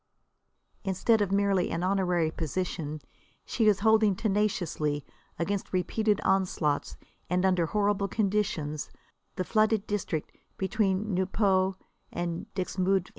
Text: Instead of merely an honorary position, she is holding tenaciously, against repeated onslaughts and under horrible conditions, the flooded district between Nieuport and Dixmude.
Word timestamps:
Instead 0.83 1.21
of 1.21 1.31
merely 1.31 1.69
an 1.69 1.83
honorary 1.83 2.31
position, 2.31 3.01
she 3.45 3.67
is 3.67 3.81
holding 3.81 4.15
tenaciously, 4.15 5.05
against 5.37 5.71
repeated 5.71 6.19
onslaughts 6.21 6.97
and 7.29 7.45
under 7.45 7.67
horrible 7.67 8.07
conditions, 8.07 8.89
the 9.35 9.43
flooded 9.43 9.85
district 9.85 10.31
between 10.57 11.13
Nieuport 11.13 11.75
and 12.11 12.51
Dixmude. 12.55 13.09